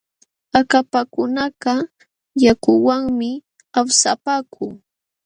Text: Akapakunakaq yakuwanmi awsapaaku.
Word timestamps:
Akapakunakaq 0.59 1.81
yakuwanmi 2.43 3.29
awsapaaku. 3.79 4.65